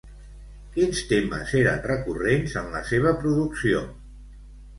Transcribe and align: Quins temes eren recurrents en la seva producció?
Quins 0.77 1.01
temes 1.11 1.53
eren 1.59 1.83
recurrents 1.89 2.57
en 2.63 2.73
la 2.77 2.83
seva 2.89 3.13
producció? 3.21 3.85